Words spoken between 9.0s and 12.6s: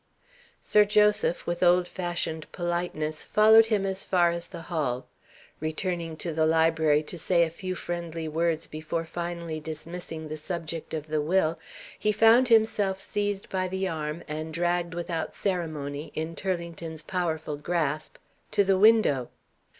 finally dismissing the subject of the Will, he found